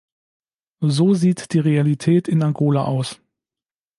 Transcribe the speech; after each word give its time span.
So 0.83 1.13
sieht 1.13 1.53
die 1.53 1.59
Realität 1.59 2.27
in 2.27 2.41
Angola 2.41 2.85
aus. 2.85 3.21